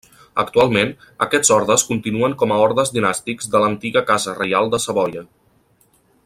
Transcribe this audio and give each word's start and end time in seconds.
Actualment, 0.43 0.93
aquests 1.25 1.51
ordes 1.57 1.83
continuen 1.89 2.33
com 2.43 2.55
a 2.55 2.57
ordes 2.63 2.93
dinàstics 2.97 3.53
de 3.57 3.61
l'antiga 3.65 4.03
Casa 4.09 4.35
Reial 4.41 4.73
de 4.77 4.81
Savoia. 4.87 5.25